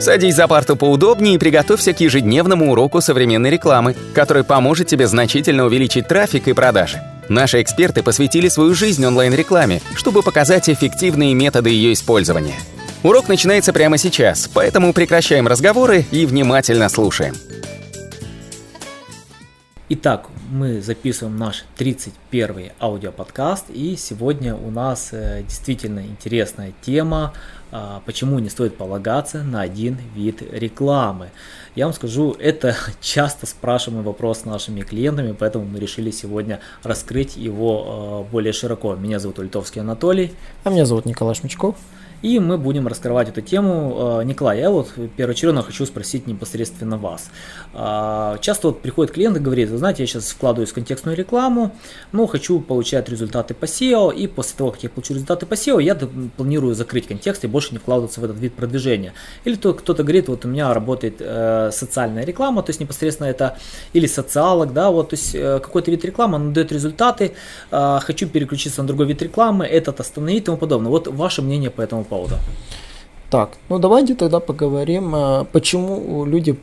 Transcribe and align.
Садись 0.00 0.34
за 0.34 0.48
парту 0.48 0.76
поудобнее 0.76 1.34
и 1.34 1.38
приготовься 1.38 1.92
к 1.92 2.00
ежедневному 2.00 2.72
уроку 2.72 3.02
современной 3.02 3.50
рекламы, 3.50 3.94
который 4.14 4.44
поможет 4.44 4.86
тебе 4.86 5.06
значительно 5.06 5.66
увеличить 5.66 6.08
трафик 6.08 6.48
и 6.48 6.54
продажи. 6.54 7.02
Наши 7.28 7.60
эксперты 7.60 8.02
посвятили 8.02 8.48
свою 8.48 8.74
жизнь 8.74 9.04
онлайн-рекламе, 9.04 9.82
чтобы 9.94 10.22
показать 10.22 10.70
эффективные 10.70 11.34
методы 11.34 11.68
ее 11.68 11.92
использования. 11.92 12.54
Урок 13.02 13.28
начинается 13.28 13.74
прямо 13.74 13.98
сейчас, 13.98 14.48
поэтому 14.48 14.94
прекращаем 14.94 15.46
разговоры 15.46 16.06
и 16.10 16.24
внимательно 16.24 16.88
слушаем. 16.88 17.34
Итак, 19.90 20.28
мы 20.50 20.80
записываем 20.80 21.36
наш 21.36 21.64
31 21.76 22.70
аудиоподкаст, 22.80 23.66
и 23.70 23.96
сегодня 23.96 24.54
у 24.54 24.70
нас 24.70 25.10
э, 25.12 25.42
действительно 25.42 26.00
интересная 26.00 26.72
тема, 26.80 27.32
почему 28.04 28.38
не 28.38 28.48
стоит 28.48 28.76
полагаться 28.76 29.42
на 29.42 29.60
один 29.60 29.98
вид 30.14 30.42
рекламы. 30.42 31.30
Я 31.74 31.86
вам 31.86 31.94
скажу, 31.94 32.34
это 32.38 32.76
часто 33.00 33.46
спрашиваемый 33.46 34.04
вопрос 34.04 34.44
нашими 34.44 34.80
клиентами, 34.80 35.34
поэтому 35.38 35.64
мы 35.64 35.78
решили 35.78 36.10
сегодня 36.10 36.60
раскрыть 36.82 37.36
его 37.36 38.26
э, 38.26 38.32
более 38.32 38.52
широко. 38.52 38.94
Меня 38.96 39.18
зовут 39.18 39.38
Ультовский 39.38 39.80
Анатолий. 39.80 40.32
А 40.64 40.70
меня 40.70 40.84
зовут 40.84 41.06
Николай 41.06 41.34
Шмичков. 41.34 41.76
И 42.22 42.38
мы 42.38 42.58
будем 42.58 42.86
раскрывать 42.86 43.30
эту 43.30 43.40
тему. 43.40 43.94
А, 43.96 44.20
Николай, 44.22 44.58
я 44.58 44.70
вот 44.70 44.92
первоочередно 45.16 45.62
хочу 45.62 45.86
спросить 45.86 46.26
непосредственно 46.26 46.98
вас. 46.98 47.30
А, 47.72 48.36
часто 48.40 48.68
вот 48.68 48.82
приходит 48.82 49.12
клиент 49.12 49.36
и 49.38 49.40
говорит, 49.40 49.70
вы 49.70 49.78
знаете, 49.78 50.02
я 50.02 50.06
сейчас 50.06 50.30
вкладываюсь 50.30 50.70
в 50.70 50.74
контекстную 50.74 51.16
рекламу, 51.16 51.74
но 52.12 52.26
хочу 52.26 52.60
получать 52.60 53.08
результаты 53.08 53.54
по 53.54 53.64
SEO, 53.64 54.14
и 54.14 54.26
после 54.26 54.56
того, 54.56 54.72
как 54.72 54.82
я 54.82 54.90
получу 54.90 55.14
результаты 55.14 55.46
по 55.46 55.54
SEO, 55.54 55.82
я 55.82 55.98
планирую 56.36 56.74
закрыть 56.74 57.06
контекст 57.06 57.44
и 57.44 57.46
больше 57.46 57.72
не 57.72 57.78
вкладываться 57.78 58.20
в 58.20 58.24
этот 58.24 58.38
вид 58.38 58.54
продвижения. 58.54 59.14
Или 59.44 59.54
то, 59.54 59.72
кто-то 59.72 60.02
говорит, 60.02 60.28
вот 60.28 60.44
у 60.44 60.48
меня 60.48 60.74
работает 60.74 61.16
э, 61.20 61.70
социальная 61.72 62.24
реклама, 62.24 62.62
то 62.62 62.70
есть 62.70 62.80
непосредственно 62.80 63.28
это 63.28 63.56
или 63.94 64.06
социалог, 64.06 64.74
да, 64.74 64.90
вот, 64.90 65.10
то 65.10 65.16
есть 65.16 65.34
э, 65.34 65.58
какой-то 65.60 65.90
вид 65.90 66.04
рекламы, 66.04 66.36
он 66.36 66.52
дает 66.52 66.70
результаты, 66.70 67.32
э, 67.70 67.98
хочу 68.02 68.28
переключиться 68.28 68.82
на 68.82 68.88
другой 68.88 69.06
вид 69.06 69.22
рекламы, 69.22 69.64
этот 69.64 70.00
остановить 70.00 70.42
и 70.42 70.46
тому 70.46 70.58
подобное. 70.58 70.90
Вот 70.90 71.08
ваше 71.08 71.40
мнение 71.40 71.70
по 71.70 71.80
этому 71.80 72.04
поводу. 72.10 72.34
Так, 73.30 73.48
ну 73.68 73.78
давайте 73.78 74.14
тогда 74.14 74.40
поговорим, 74.40 75.14
э, 75.14 75.44
почему 75.52 76.26
люди 76.26 76.56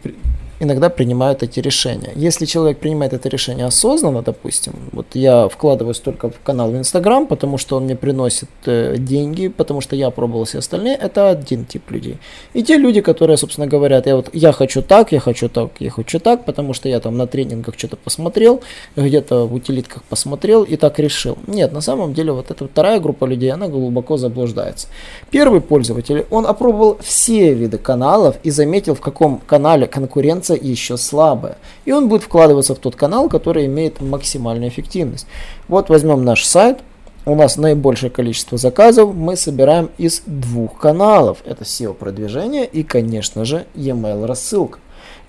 иногда 0.59 0.89
принимают 0.89 1.43
эти 1.43 1.59
решения. 1.59 2.11
Если 2.15 2.45
человек 2.45 2.79
принимает 2.79 3.13
это 3.13 3.29
решение 3.29 3.65
осознанно, 3.65 4.21
допустим, 4.21 4.73
вот 4.91 5.07
я 5.13 5.47
вкладываюсь 5.47 5.99
только 5.99 6.29
в 6.29 6.39
канал 6.43 6.71
в 6.71 6.77
Инстаграм, 6.77 7.27
потому 7.27 7.57
что 7.57 7.77
он 7.77 7.83
мне 7.83 7.95
приносит 7.95 8.49
э, 8.65 8.95
деньги, 8.97 9.47
потому 9.47 9.81
что 9.81 9.95
я 9.95 10.09
пробовал 10.09 10.45
все 10.45 10.59
остальные, 10.59 10.95
это 10.95 11.29
один 11.29 11.65
тип 11.65 11.91
людей. 11.91 12.17
И 12.53 12.63
те 12.63 12.77
люди, 12.77 13.01
которые, 13.01 13.37
собственно, 13.37 13.67
говорят, 13.67 14.07
я 14.07 14.15
вот 14.15 14.29
я 14.33 14.51
хочу 14.51 14.81
так, 14.81 15.11
я 15.11 15.19
хочу 15.19 15.49
так, 15.49 15.71
я 15.79 15.89
хочу 15.89 16.19
так, 16.19 16.45
потому 16.45 16.73
что 16.73 16.89
я 16.89 16.99
там 16.99 17.17
на 17.17 17.27
тренингах 17.27 17.75
что-то 17.77 17.97
посмотрел, 17.97 18.61
где-то 18.95 19.45
в 19.45 19.53
утилитках 19.53 20.03
посмотрел 20.03 20.63
и 20.63 20.75
так 20.75 20.99
решил. 20.99 21.37
Нет, 21.47 21.71
на 21.71 21.81
самом 21.81 22.13
деле 22.13 22.31
вот 22.31 22.51
эта 22.51 22.67
вторая 22.67 22.99
группа 22.99 23.25
людей, 23.25 23.51
она 23.51 23.67
глубоко 23.67 24.17
заблуждается. 24.17 24.87
Первый 25.29 25.61
пользователь, 25.61 26.25
он 26.31 26.45
опробовал 26.47 26.97
все 27.01 27.53
виды 27.53 27.77
каналов 27.77 28.37
и 28.43 28.49
заметил, 28.49 28.95
в 28.95 29.01
каком 29.01 29.39
канале 29.45 29.87
конкуренция 29.87 30.46
конкуренция 30.47 30.57
еще 30.57 30.97
слабая. 30.97 31.57
И 31.85 31.91
он 31.91 32.07
будет 32.07 32.23
вкладываться 32.23 32.75
в 32.75 32.79
тот 32.79 32.95
канал, 32.95 33.29
который 33.29 33.65
имеет 33.65 34.01
максимальную 34.01 34.69
эффективность. 34.69 35.27
Вот 35.67 35.89
возьмем 35.89 36.23
наш 36.23 36.43
сайт. 36.45 36.79
У 37.25 37.35
нас 37.35 37.57
наибольшее 37.57 38.09
количество 38.09 38.57
заказов 38.57 39.13
мы 39.13 39.35
собираем 39.35 39.89
из 39.97 40.21
двух 40.25 40.77
каналов. 40.77 41.39
Это 41.45 41.65
SEO 41.65 41.93
продвижение 41.93 42.65
и, 42.65 42.83
конечно 42.83 43.43
же, 43.43 43.65
e-mail 43.75 44.25
рассылка. 44.25 44.79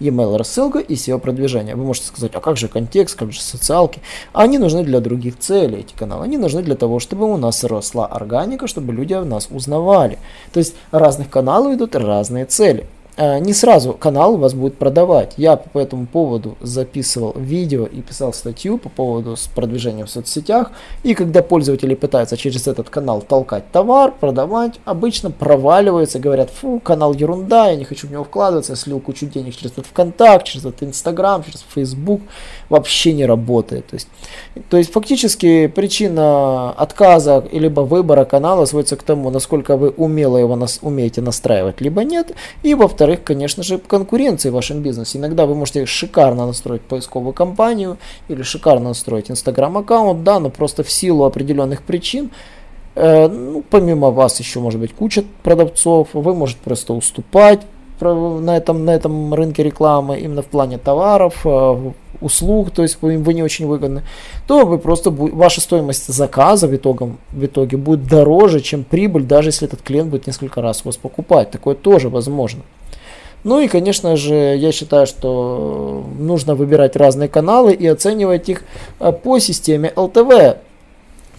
E-mail 0.01 0.37
рассылка 0.37 0.79
и 0.79 0.95
SEO 0.95 1.19
продвижение. 1.19 1.75
Вы 1.75 1.83
можете 1.83 2.07
сказать, 2.07 2.31
а 2.35 2.41
как 2.41 2.57
же 2.57 2.69
контекст, 2.69 3.19
как 3.19 3.33
же 3.33 3.41
социалки? 3.41 4.01
Они 4.33 4.59
нужны 4.59 4.85
для 4.85 5.01
других 5.01 5.41
целей, 5.41 5.81
эти 5.81 5.93
каналы. 5.99 6.25
Они 6.25 6.39
нужны 6.39 6.63
для 6.63 6.77
того, 6.77 7.01
чтобы 7.01 7.25
у 7.25 7.37
нас 7.37 7.65
росла 7.65 8.07
органика, 8.07 8.69
чтобы 8.69 8.93
люди 8.93 9.15
о 9.15 9.25
нас 9.25 9.49
узнавали. 9.51 10.19
То 10.53 10.61
есть 10.61 10.77
разных 10.93 11.29
каналов 11.31 11.75
идут 11.75 11.97
разные 11.97 12.45
цели. 12.45 12.87
Э, 13.19 13.41
не 13.41 13.53
сразу 13.53 13.95
канал 13.95 14.37
вас 14.37 14.55
будет 14.55 14.79
продавать. 14.79 15.35
Я 15.37 15.57
по 15.57 15.81
этому 15.81 16.07
поводу 16.07 16.57
записывал 16.61 17.33
видео 17.37 17.85
и 17.85 18.01
писал 18.01 18.33
статью 18.33 18.79
по 18.79 18.89
поводу 18.89 19.35
продвижения 19.57 20.05
в 20.05 20.11
соцсетях. 20.11 20.71
И 21.03 21.15
когда 21.15 21.43
пользователи 21.43 21.97
пытаются 21.97 22.37
через 22.37 22.69
этот 22.69 22.91
канал 22.91 23.21
толкать 23.21 23.73
товар, 23.73 24.13
продавать, 24.13 24.79
обычно 24.85 25.33
проваливаются, 25.33 26.21
говорят, 26.21 26.51
фу, 26.51 26.79
канал 26.79 27.13
ерунда, 27.13 27.71
я 27.71 27.77
не 27.77 27.85
хочу 27.85 28.07
в 28.07 28.13
него 28.13 28.23
вкладываться, 28.23 28.73
я 28.73 28.77
слил 28.77 29.01
кучу 29.01 29.27
денег 29.27 29.57
через 29.57 29.73
этот 29.73 29.87
ВКонтакт, 29.87 30.47
через 30.47 30.65
этот 30.65 30.85
Инстаграм, 30.85 31.43
через 31.43 31.65
Фейсбук, 31.75 32.21
вообще 32.69 33.13
не 33.13 33.27
работает. 33.27 33.89
То 33.89 33.95
есть, 33.95 34.09
то 34.71 34.77
есть 34.77 34.93
фактически 34.93 35.67
причина 35.67 36.71
отказа 36.71 37.45
либо 37.51 37.81
выбора 37.81 38.25
канала 38.25 38.65
сводится 38.67 38.95
к 38.95 39.03
тому, 39.03 39.31
насколько 39.31 39.77
вы 39.77 39.91
умело 39.91 40.37
его 40.37 40.55
нас, 40.55 40.79
умеете 40.83 41.21
настраивать, 41.21 41.81
либо 41.81 42.05
нет. 42.05 42.33
И 42.63 42.75
во-вторых, 42.75 43.08
во-вторых, 43.09 43.25
конечно 43.25 43.63
же, 43.63 43.79
конкуренции 43.79 44.51
в 44.51 44.53
вашем 44.53 44.83
бизнесе. 44.83 45.19
Иногда 45.19 45.47
вы 45.47 45.55
можете 45.55 45.87
шикарно 45.87 46.47
настроить 46.47 46.83
поисковую 46.83 47.33
кампанию 47.33 47.97
или 48.29 48.43
шикарно 48.43 48.89
настроить 48.89 49.31
Инстаграм 49.31 49.79
аккаунт, 49.79 50.25
да, 50.25 50.39
но 50.39 50.51
просто 50.51 50.83
в 50.83 50.91
силу 50.91 51.25
определенных 51.25 51.83
причин 51.83 52.31
э, 52.97 53.29
ну, 53.29 53.65
помимо 53.71 54.11
вас 54.11 54.39
еще 54.41 54.61
может 54.61 54.79
быть 54.79 54.95
куча 54.95 55.25
продавцов, 55.43 56.09
вы 56.13 56.35
можете 56.35 56.61
просто 56.63 56.93
уступать 56.93 57.61
на 58.01 58.57
этом, 58.57 58.85
на 58.85 58.95
этом 58.95 59.33
рынке 59.33 59.63
рекламы, 59.63 60.21
именно 60.21 60.43
в 60.43 60.47
плане 60.47 60.77
товаров, 60.77 61.41
э, 61.47 61.93
услуг, 62.21 62.71
то 62.73 62.83
есть 62.83 62.99
вы, 63.01 63.35
не 63.35 63.43
очень 63.43 63.67
выгодны, 63.67 64.03
то 64.47 64.67
вы 64.67 64.79
просто 64.79 65.11
ваша 65.11 65.63
стоимость 65.63 66.13
заказа 66.13 66.69
в, 66.69 66.77
итогом, 66.77 67.19
в 67.33 67.45
итоге 67.45 67.79
будет 67.79 68.07
дороже, 68.07 68.61
чем 68.61 68.85
прибыль, 68.85 69.25
даже 69.25 69.49
если 69.49 69.67
этот 69.67 69.81
клиент 69.81 70.11
будет 70.11 70.27
несколько 70.27 70.61
раз 70.61 70.85
вас 70.85 70.99
покупать. 70.99 71.51
Такое 71.51 71.75
тоже 71.75 72.11
возможно. 72.11 72.63
Ну 73.49 73.61
и, 73.61 73.67
конечно 73.67 74.15
же, 74.17 74.35
я 74.35 74.73
считаю, 74.73 75.07
что 75.07 76.05
нужно 76.19 76.55
выбирать 76.55 76.97
разные 76.97 77.31
каналы 77.31 77.73
и 77.73 77.87
оценивать 77.87 78.51
их 78.51 78.63
э, 79.01 79.11
по 79.11 79.39
системе 79.39 79.91
LTV. 79.97 80.59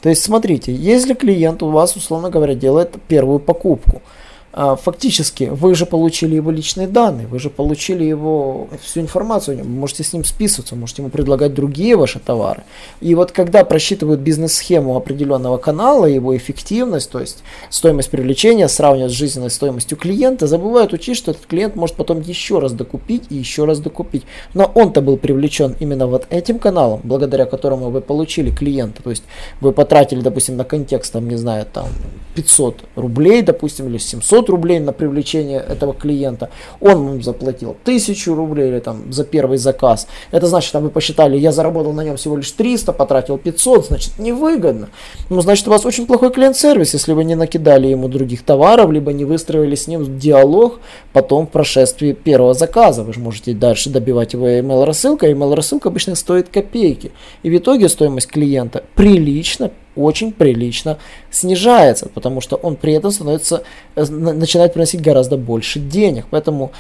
То 0.02 0.10
есть, 0.10 0.24
смотрите, 0.24 0.74
если 0.74 1.14
клиент 1.14 1.62
у 1.62 1.70
вас, 1.70 1.96
условно 1.96 2.32
говоря, 2.32 2.56
делает 2.56 2.96
первую 3.08 3.38
покупку– 3.38 4.02
фактически 4.54 5.44
вы 5.44 5.76
же 5.76 5.86
получили 5.86 6.36
его 6.36 6.52
личные 6.52 6.88
данные, 6.88 7.28
вы 7.28 7.40
же 7.40 7.50
получили 7.50 8.04
его 8.04 8.68
всю 8.82 9.02
информацию, 9.02 9.58
вы 9.58 9.64
можете 9.64 10.04
с 10.04 10.14
ним 10.14 10.24
списываться, 10.24 10.76
можете 10.76 11.02
ему 11.02 11.12
предлагать 11.12 11.54
другие 11.54 11.96
ваши 11.96 12.20
товары. 12.20 12.64
И 13.02 13.14
вот 13.16 13.32
когда 13.32 13.64
просчитывают 13.64 14.22
бизнес-схему 14.22 14.96
определенного 14.96 15.58
канала, 15.58 16.06
его 16.06 16.36
эффективность, 16.36 17.12
то 17.12 17.20
есть 17.20 17.44
стоимость 17.70 18.10
привлечения, 18.10 18.68
сравнивают 18.68 19.12
с 19.12 19.16
жизненной 19.16 19.52
стоимостью 19.52 19.98
клиента, 19.98 20.48
забывают 20.48 20.94
учить, 20.94 21.18
что 21.18 21.32
этот 21.32 21.46
клиент 21.46 21.76
может 21.76 21.96
потом 21.96 22.22
еще 22.22 22.60
раз 22.60 22.74
докупить 22.74 23.24
и 23.30 23.36
еще 23.36 23.66
раз 23.66 23.80
докупить. 23.80 24.24
Но 24.54 24.72
он-то 24.74 25.02
был 25.02 25.18
привлечен 25.18 25.76
именно 25.80 26.08
вот 26.08 26.26
этим 26.30 26.60
каналом, 26.60 27.02
благодаря 27.04 27.46
которому 27.46 27.90
вы 27.90 28.02
получили 28.02 28.50
клиента. 28.50 29.04
То 29.04 29.10
есть 29.12 29.24
вы 29.62 29.72
потратили, 29.74 30.22
допустим, 30.22 30.58
на 30.58 30.64
контекст, 30.64 31.14
там, 31.14 31.28
не 31.28 31.36
знаю, 31.36 31.66
там 31.72 31.88
500 32.36 32.86
рублей, 32.96 33.42
допустим, 33.42 33.88
или 33.88 33.98
700 33.98 34.39
500 34.40 34.50
рублей 34.50 34.80
на 34.80 34.94
привлечение 34.94 35.60
этого 35.60 35.94
клиента, 35.94 36.50
он 36.80 37.06
вам 37.06 37.24
заплатил 37.24 37.76
1000 37.84 38.36
рублей 38.36 38.70
или 38.70 38.80
там 38.80 39.12
за 39.12 39.24
первый 39.24 39.58
заказ. 39.58 40.08
Это 40.32 40.48
значит, 40.48 40.72
там 40.72 40.84
вы 40.84 40.90
посчитали, 40.90 41.38
я 41.38 41.52
заработал 41.52 41.94
на 41.94 42.04
нем 42.04 42.16
всего 42.16 42.38
лишь 42.38 42.52
300, 42.52 42.94
потратил 42.94 43.38
500, 43.38 43.88
значит 43.88 44.20
невыгодно. 44.20 44.90
Ну, 45.30 45.42
значит, 45.42 45.68
у 45.68 45.72
вас 45.72 45.86
очень 45.86 46.06
плохой 46.06 46.32
клиент-сервис, 46.32 46.94
если 46.94 47.14
вы 47.14 47.24
не 47.24 47.36
накидали 47.36 47.88
ему 47.88 48.08
других 48.08 48.44
товаров, 48.44 48.92
либо 48.92 49.14
не 49.14 49.26
выстроили 49.26 49.76
с 49.76 49.88
ним 49.88 50.20
диалог 50.20 50.80
потом 51.14 51.46
в 51.46 51.50
прошествии 51.50 52.14
первого 52.14 52.54
заказа. 52.54 53.04
Вы 53.04 53.14
же 53.14 53.20
можете 53.20 53.54
дальше 53.54 53.90
добивать 53.90 54.34
его 54.34 54.48
email 54.48 54.86
рассылкой, 54.86 55.34
email 55.34 55.56
рассылка 55.56 55.90
обычно 55.90 56.16
стоит 56.16 56.50
копейки. 56.50 57.12
И 57.44 57.50
в 57.50 57.58
итоге 57.58 57.90
стоимость 57.90 58.28
клиента 58.28 58.84
прилично 58.96 59.72
очень 60.00 60.32
прилично 60.32 60.98
снижается, 61.32 62.08
потому 62.08 62.42
что 62.42 62.56
он 62.56 62.76
при 62.76 62.94
этом 62.94 63.12
становится, 63.12 63.64
э, 63.96 64.06
начинает 64.06 64.74
приносить 64.74 65.02
гораздо 65.02 65.38
больше 65.38 65.80
денег. 65.80 66.26
Поэтому 66.30 66.72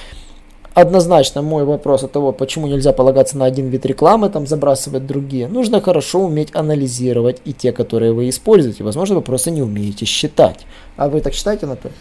однозначно 0.74 1.42
мой 1.42 1.63
вопрос 1.63 2.04
от 2.04 2.12
того, 2.12 2.31
почему 2.31 2.68
нельзя 2.68 2.94
полагаться 2.94 3.38
на 3.38 3.45
один 3.45 3.69
вид 3.69 3.86
рекламы, 3.86 4.30
там 4.30 4.48
забрасывать 4.48 5.06
другие, 5.06 5.48
нужно 5.48 5.81
хорошо 5.81 6.19
уметь 6.19 6.50
анализировать 6.54 7.42
и 7.45 7.54
те, 7.54 7.71
которые 7.71 8.13
вы 8.13 8.30
используете. 8.30 8.83
Возможно, 8.83 9.16
вы 9.16 9.22
просто 9.22 9.51
не 9.51 9.62
умеете 9.62 10.06
считать. 10.06 10.65
А 10.95 11.10
вы 11.10 11.22
так 11.22 11.33
считаете, 11.33 11.65
Анатолий? 11.65 11.95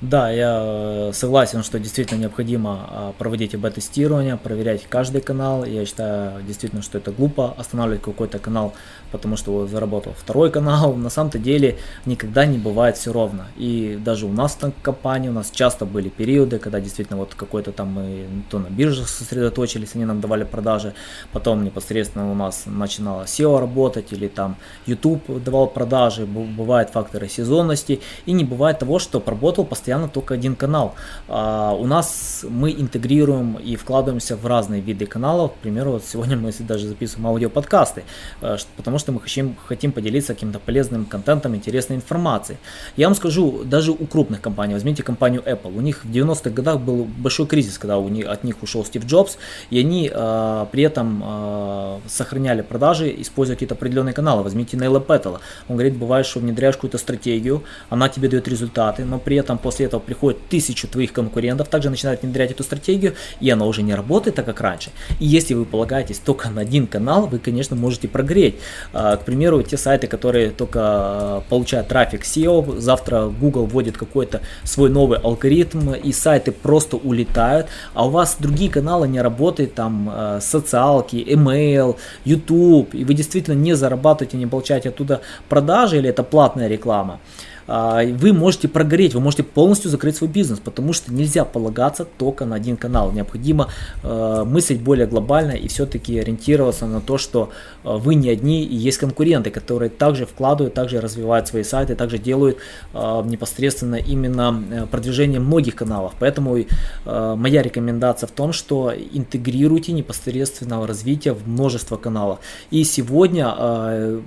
Да, 0.00 0.28
я 0.30 0.60
э, 0.62 1.10
согласен, 1.14 1.62
что 1.62 1.78
действительно 1.78 2.18
необходимо 2.18 2.86
а, 2.90 3.12
проводить 3.16 3.54
бета-тестирование, 3.54 4.36
проверять 4.36 4.86
каждый 4.88 5.20
канал. 5.20 5.64
Я 5.64 5.86
считаю 5.86 6.42
действительно, 6.42 6.82
что 6.82 6.98
это 6.98 7.12
глупо 7.12 7.54
останавливать 7.56 8.02
какой-то 8.02 8.38
канал, 8.38 8.74
потому 9.12 9.36
что 9.36 9.52
вот 9.52 9.70
заработал 9.70 10.12
второй 10.12 10.50
канал. 10.50 10.94
На 10.96 11.10
самом-то 11.10 11.38
деле 11.38 11.78
никогда 12.06 12.44
не 12.44 12.58
бывает 12.58 12.96
все 12.96 13.12
ровно. 13.12 13.46
И 13.56 13.98
даже 14.04 14.26
у 14.26 14.32
нас 14.32 14.58
в 14.60 14.82
компании 14.82 15.28
у 15.28 15.32
нас 15.32 15.50
часто 15.50 15.86
были 15.86 16.08
периоды, 16.08 16.58
когда 16.58 16.80
действительно 16.80 17.18
вот 17.18 17.34
какой-то 17.34 17.70
там 17.72 17.88
мы 17.88 18.26
то 18.50 18.58
на 18.58 18.66
биржах 18.66 19.08
сосредоточились, 19.08 19.94
они 19.94 20.04
нам 20.04 20.20
давали 20.20 20.44
продажи, 20.44 20.92
потом 21.32 21.64
непосредственно 21.64 22.30
у 22.30 22.34
нас 22.34 22.64
начинало 22.66 23.22
SEO 23.22 23.60
работать 23.60 24.12
или 24.12 24.28
там 24.28 24.56
YouTube 24.86 25.42
давал 25.42 25.68
продажи, 25.68 26.26
бывают 26.26 26.90
факторы 26.90 27.28
сезонности 27.28 28.00
и 28.26 28.32
не 28.32 28.44
бывает 28.44 28.80
того, 28.80 28.98
что 28.98 29.22
работал 29.24 29.64
постоянно 29.64 29.83
постоянно 29.84 30.08
только 30.08 30.34
один 30.34 30.56
канал. 30.56 30.94
А, 31.28 31.72
у 31.72 31.86
нас 31.86 32.44
мы 32.48 32.70
интегрируем 32.72 33.56
и 33.56 33.76
вкладываемся 33.76 34.34
в 34.34 34.46
разные 34.46 34.80
виды 34.80 35.04
каналов. 35.04 35.52
К 35.52 35.56
примеру, 35.56 35.92
вот 35.92 36.04
сегодня 36.04 36.38
мы 36.38 36.52
даже 36.60 36.88
записываем 36.88 37.26
аудиоподкасты, 37.26 38.02
э, 38.40 38.56
потому 38.76 38.98
что 38.98 39.12
мы 39.12 39.20
хотим, 39.20 39.56
хотим 39.66 39.92
поделиться 39.92 40.32
каким-то 40.34 40.58
полезным 40.58 41.04
контентом, 41.04 41.54
интересной 41.54 41.96
информацией. 41.96 42.56
Я 42.96 43.08
вам 43.08 43.14
скажу, 43.14 43.62
даже 43.64 43.92
у 43.92 44.06
крупных 44.06 44.40
компаний, 44.40 44.72
возьмите 44.72 45.02
компанию 45.02 45.42
Apple, 45.42 45.76
у 45.76 45.82
них 45.82 46.04
в 46.04 46.10
90-х 46.10 46.50
годах 46.50 46.80
был 46.80 47.04
большой 47.04 47.46
кризис, 47.46 47.78
когда 47.78 47.98
у 47.98 48.08
них, 48.08 48.26
от 48.26 48.44
них 48.44 48.62
ушел 48.62 48.86
Стив 48.86 49.04
Джобс, 49.04 49.36
и 49.68 49.80
они 49.80 50.10
э, 50.12 50.66
при 50.72 50.82
этом 50.82 51.22
э, 51.22 51.98
сохраняли 52.08 52.62
продажи, 52.62 53.14
используя 53.20 53.56
какие-то 53.56 53.74
определенные 53.74 54.14
каналы. 54.14 54.42
Возьмите 54.42 54.78
Нейла 54.78 55.00
Петтела. 55.00 55.40
Он 55.68 55.76
говорит, 55.76 55.96
бывает, 55.98 56.24
что 56.24 56.40
внедряешь 56.40 56.76
какую-то 56.76 56.98
стратегию, 56.98 57.62
она 57.90 58.08
тебе 58.08 58.28
дает 58.28 58.48
результаты, 58.48 59.04
но 59.04 59.18
при 59.18 59.36
этом 59.36 59.58
после 59.58 59.73
этого 59.82 60.00
приходит 60.00 60.48
тысячу 60.48 60.86
твоих 60.86 61.12
конкурентов, 61.12 61.68
также 61.68 61.90
начинают 61.90 62.22
внедрять 62.22 62.52
эту 62.52 62.62
стратегию, 62.62 63.14
и 63.40 63.50
она 63.50 63.66
уже 63.66 63.82
не 63.82 63.94
работает 63.94 64.36
так, 64.36 64.46
как 64.46 64.60
раньше. 64.60 64.90
И 65.18 65.26
если 65.26 65.54
вы 65.54 65.64
полагаетесь 65.64 66.18
только 66.18 66.48
на 66.50 66.60
один 66.60 66.86
канал, 66.86 67.26
вы, 67.26 67.38
конечно, 67.38 67.76
можете 67.76 68.08
прогреть. 68.08 68.56
А, 68.92 69.16
к 69.16 69.24
примеру, 69.24 69.62
те 69.62 69.76
сайты, 69.76 70.06
которые 70.06 70.50
только 70.50 70.80
а, 70.82 71.42
получают 71.48 71.88
трафик 71.88 72.22
SEO, 72.22 72.78
завтра 72.78 73.26
Google 73.26 73.66
вводит 73.66 73.96
какой-то 73.96 74.40
свой 74.62 74.90
новый 74.90 75.18
алгоритм, 75.18 75.94
и 75.94 76.12
сайты 76.12 76.52
просто 76.52 76.96
улетают, 76.96 77.66
а 77.94 78.06
у 78.06 78.10
вас 78.10 78.36
другие 78.38 78.70
каналы 78.70 79.08
не 79.08 79.20
работают, 79.20 79.74
там 79.74 80.10
а, 80.12 80.40
социалки, 80.40 81.16
email, 81.16 81.96
YouTube, 82.24 82.94
и 82.94 83.04
вы 83.04 83.14
действительно 83.14 83.54
не 83.54 83.74
зарабатываете, 83.74 84.36
не 84.36 84.46
получаете 84.46 84.90
оттуда 84.90 85.20
продажи, 85.48 85.98
или 85.98 86.08
это 86.08 86.22
платная 86.22 86.68
реклама. 86.68 87.20
А, 87.66 88.02
вы 88.04 88.32
можете 88.32 88.68
прогореть, 88.68 89.14
вы 89.14 89.20
можете 89.20 89.42
полностью 89.42 89.90
закрыть 89.90 90.16
свой 90.16 90.28
бизнес, 90.28 90.58
потому 90.58 90.92
что 90.92 91.12
нельзя 91.12 91.44
полагаться 91.44 92.04
только 92.04 92.44
на 92.44 92.56
один 92.56 92.76
канал. 92.76 93.12
Необходимо 93.12 93.68
э, 94.02 94.44
мыслить 94.46 94.80
более 94.80 95.06
глобально 95.06 95.52
и 95.52 95.68
все-таки 95.68 96.18
ориентироваться 96.18 96.86
на 96.86 97.00
то, 97.00 97.18
что 97.18 97.50
э, 97.84 97.96
вы 97.96 98.14
не 98.14 98.28
одни 98.28 98.64
и 98.64 98.74
есть 98.74 98.98
конкуренты, 98.98 99.50
которые 99.50 99.88
также 99.90 100.26
вкладывают, 100.26 100.74
также 100.74 101.00
развивают 101.00 101.48
свои 101.48 101.62
сайты, 101.62 101.94
также 101.94 102.18
делают 102.18 102.58
э, 102.92 103.22
непосредственно 103.24 103.96
именно 103.96 104.86
продвижение 104.90 105.40
многих 105.40 105.74
каналов. 105.74 106.14
Поэтому 106.18 106.58
моя 107.04 107.62
рекомендация 107.62 108.26
в 108.26 108.30
том, 108.30 108.52
что 108.52 108.92
интегрируйте 108.94 109.92
непосредственного 109.92 110.86
развития 110.86 111.32
в 111.32 111.48
множество 111.48 111.96
каналов. 111.96 112.38
И 112.70 112.84
сегодня 112.84 113.52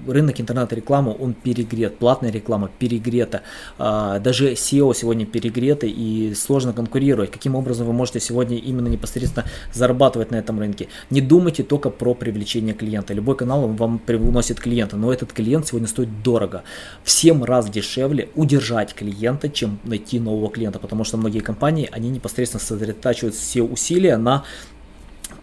рынок 0.08 0.40
интернет-рекламы, 0.40 1.16
он 1.18 1.34
перегрет, 1.34 1.98
платная 1.98 2.32
реклама 2.32 2.70
перегрет 2.80 3.27
перегрета. 3.28 3.44
Даже 3.78 4.54
SEO 4.54 4.94
сегодня 4.96 5.26
перегреты 5.26 5.88
и 5.88 6.34
сложно 6.36 6.74
конкурировать. 6.74 7.32
Каким 7.32 7.56
образом 7.56 7.88
вы 7.88 7.94
можете 7.94 8.20
сегодня 8.20 8.58
именно 8.58 8.88
непосредственно 8.88 9.46
зарабатывать 9.74 10.32
на 10.32 10.38
этом 10.38 10.60
рынке? 10.60 10.88
Не 11.10 11.22
думайте 11.22 11.64
только 11.64 11.90
про 11.90 12.14
привлечение 12.14 12.74
клиента. 12.74 13.14
Любой 13.14 13.36
канал 13.36 13.68
вам 13.68 14.00
приносит 14.00 14.60
клиента, 14.60 14.98
но 14.98 15.12
этот 15.12 15.34
клиент 15.34 15.68
сегодня 15.68 15.88
стоит 15.88 16.24
дорого. 16.24 16.64
В 17.04 17.12
7 17.12 17.44
раз 17.44 17.70
дешевле 17.70 18.30
удержать 18.36 18.94
клиента, 18.94 19.50
чем 19.50 19.80
найти 19.84 20.20
нового 20.20 20.50
клиента, 20.50 20.80
потому 20.80 21.04
что 21.04 21.18
многие 21.18 21.40
компании, 21.40 21.90
они 21.92 22.10
непосредственно 22.10 22.62
сосредотачивают 22.62 23.36
все 23.36 23.62
усилия 23.62 24.18
на 24.18 24.44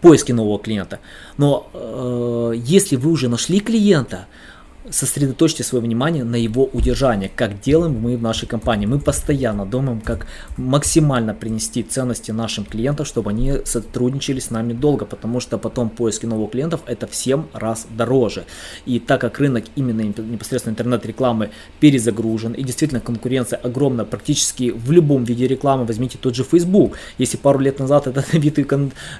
поиске 0.01 0.33
нового 0.33 0.59
клиента. 0.59 0.99
Но 1.37 1.69
э, 1.73 2.53
если 2.55 2.95
вы 2.95 3.11
уже 3.11 3.29
нашли 3.29 3.59
клиента, 3.59 4.27
сосредоточьте 4.89 5.63
свое 5.63 5.83
внимание 5.83 6.23
на 6.23 6.35
его 6.35 6.65
удержании, 6.65 7.31
как 7.33 7.59
делаем 7.59 7.99
мы 7.99 8.17
в 8.17 8.21
нашей 8.21 8.47
компании. 8.47 8.85
Мы 8.85 8.99
постоянно 8.99 9.65
думаем, 9.65 10.01
как 10.01 10.27
максимально 10.57 11.33
принести 11.33 11.83
ценности 11.83 12.31
нашим 12.31 12.65
клиентам, 12.65 13.05
чтобы 13.05 13.31
они 13.31 13.53
сотрудничали 13.65 14.39
с 14.39 14.51
нами 14.51 14.73
долго, 14.73 15.05
потому 15.05 15.39
что 15.39 15.57
потом 15.57 15.89
поиски 15.89 16.25
новых 16.25 16.51
клиентов 16.51 16.81
это 16.85 17.07
в 17.07 17.15
7 17.15 17.45
раз 17.53 17.87
дороже. 17.89 18.45
И 18.85 18.99
так 18.99 19.21
как 19.21 19.39
рынок 19.39 19.65
именно 19.75 20.01
непосредственно 20.01 20.73
интернет-рекламы 20.73 21.49
перезагружен, 21.79 22.53
и 22.53 22.63
действительно 22.63 23.01
конкуренция 23.01 23.57
огромная 23.57 24.05
практически 24.05 24.71
в 24.71 24.91
любом 24.91 25.23
виде 25.23 25.47
рекламы, 25.47 25.85
возьмите 25.85 26.17
тот 26.19 26.35
же 26.35 26.43
Facebook. 26.43 26.97
Если 27.17 27.37
пару 27.37 27.59
лет 27.59 27.79
назад 27.79 28.07
этот 28.07 28.33
вид 28.33 28.57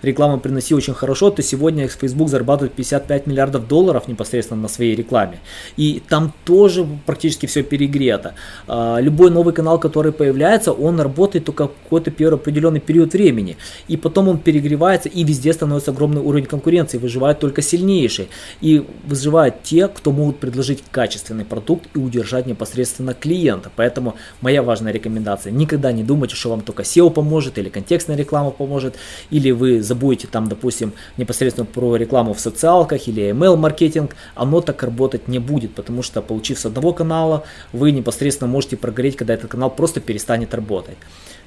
рекламы 0.01 0.39
приносил 0.39 0.77
очень 0.77 0.93
хорошо, 0.93 1.31
то 1.31 1.41
сегодня 1.41 1.87
Facebook 1.87 2.29
зарабатывает 2.29 2.73
55 2.73 3.27
миллиардов 3.27 3.67
долларов 3.67 4.07
непосредственно 4.07 4.61
на 4.61 4.67
своей 4.67 4.95
рекламе 4.95 5.39
и 5.77 6.01
там 6.07 6.33
тоже 6.45 6.87
практически 7.05 7.45
все 7.45 7.63
перегрето. 7.63 8.33
А, 8.67 8.99
любой 8.99 9.31
новый 9.31 9.53
канал, 9.53 9.79
который 9.79 10.11
появляется, 10.11 10.71
он 10.71 10.99
работает 10.99 11.45
только 11.45 11.67
какой-то 11.67 12.11
определенный 12.33 12.79
период 12.79 13.13
времени, 13.13 13.57
и 13.87 13.97
потом 13.97 14.27
он 14.29 14.37
перегревается, 14.37 15.09
и 15.09 15.23
везде 15.23 15.53
становится 15.53 15.91
огромный 15.91 16.21
уровень 16.21 16.45
конкуренции, 16.45 16.97
выживают 16.97 17.39
только 17.39 17.61
сильнейшие, 17.61 18.27
и 18.61 18.85
выживают 19.05 19.63
те, 19.63 19.87
кто 19.87 20.11
могут 20.11 20.39
предложить 20.39 20.83
качественный 20.91 21.45
продукт 21.45 21.87
и 21.95 21.99
удержать 21.99 22.45
непосредственно 22.45 23.13
клиента. 23.13 23.71
Поэтому 23.75 24.15
моя 24.41 24.63
важная 24.63 24.91
рекомендация, 24.93 25.51
никогда 25.51 25.91
не 25.91 26.03
думайте, 26.03 26.35
что 26.35 26.49
вам 26.49 26.61
только 26.61 26.83
SEO 26.83 27.09
поможет, 27.09 27.57
или 27.57 27.69
контекстная 27.69 28.17
реклама 28.17 28.51
поможет, 28.51 28.95
или 29.29 29.51
вы 29.51 29.81
забудете 29.81 30.27
там, 30.27 30.47
допустим, 30.47 30.93
непосредственно 31.17 31.65
про 31.65 31.95
рекламу 31.95 32.33
в 32.33 32.39
социалках, 32.39 33.07
или 33.07 33.31
email-маркетинг, 33.31 34.15
оно 34.35 34.61
так 34.61 34.83
работать 34.83 35.27
не 35.27 35.39
будет, 35.45 35.73
потому 35.75 36.03
что 36.03 36.21
получив 36.21 36.59
с 36.59 36.65
одного 36.65 36.93
канала, 36.93 37.43
вы 37.71 37.91
непосредственно 37.91 38.49
можете 38.49 38.77
прогореть, 38.77 39.15
когда 39.15 39.33
этот 39.33 39.51
канал 39.51 39.69
просто 39.69 39.99
перестанет 39.99 40.53
работать. 40.53 40.97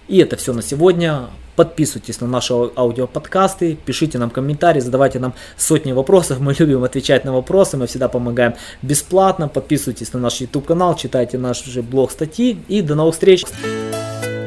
И 0.09 0.19
это 0.19 0.37
все 0.37 0.53
на 0.53 0.63
сегодня. 0.63 1.27
Подписывайтесь 1.55 2.21
на 2.21 2.27
наши 2.27 2.55
аудиоподкасты, 2.55 3.77
пишите 3.85 4.19
нам 4.19 4.31
комментарии, 4.31 4.81
задавайте 4.81 5.19
нам 5.19 5.35
сотни 5.57 5.93
вопросов. 5.93 6.39
Мы 6.41 6.55
любим 6.59 6.85
отвечать 6.85 7.25
на 7.25 7.33
вопросы, 7.33 7.77
мы 7.77 7.87
всегда 7.87 8.09
помогаем 8.09 8.55
бесплатно. 8.81 9.49
Подписывайтесь 9.49 10.13
на 10.13 10.21
наш 10.21 10.41
YouTube 10.41 10.67
канал, 10.67 10.97
читайте 10.97 11.37
наш 11.37 11.65
же 11.65 11.83
блог 11.83 12.11
статьи 12.11 12.59
и 12.69 12.81
до 12.81 12.95
новых 12.95 13.15
встреч. 13.15 13.45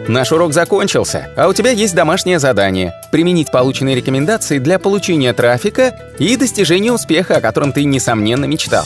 Наш 0.08 0.32
урок 0.32 0.52
закончился, 0.54 1.30
а 1.38 1.48
у 1.48 1.54
тебя 1.54 1.72
есть 1.72 1.94
домашнее 1.94 2.40
задание– 2.40 2.94
применить 3.12 3.52
полученные 3.52 3.96
рекомендации 3.96 4.58
для 4.58 4.80
получения 4.80 5.32
трафика 5.32 6.14
и 6.18 6.36
достижения 6.38 6.92
успеха, 6.92 7.38
о 7.38 7.42
котором 7.42 7.72
ты, 7.72 7.84
несомненно, 7.84 8.46
мечтал. 8.46 8.86